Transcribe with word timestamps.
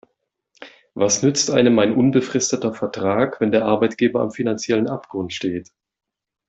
Was 0.95 1.21
nützt 1.21 1.51
einem 1.51 1.77
ein 1.77 1.93
unbefristeter 1.93 2.73
Vertrag, 2.73 3.39
wenn 3.39 3.51
der 3.51 3.65
Arbeitgeber 3.65 4.21
am 4.21 4.31
finanziellen 4.31 4.87
Abgrund 4.89 5.31
steht? 5.31 5.69